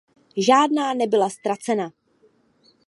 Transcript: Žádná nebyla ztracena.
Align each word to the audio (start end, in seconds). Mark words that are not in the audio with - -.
Žádná 0.37 0.93
nebyla 0.93 1.29
ztracena. 1.29 1.91